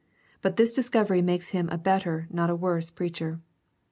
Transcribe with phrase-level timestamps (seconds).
[0.41, 3.39] But this discovery makes him a better not a worse preacher.